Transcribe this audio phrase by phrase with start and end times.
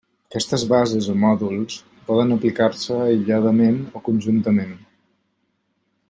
[0.29, 1.75] Aquestes bases o mòduls
[2.07, 4.73] poden aplicar-se aïlladament o conjuntament.